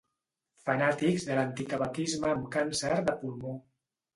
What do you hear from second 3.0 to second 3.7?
de pulmó.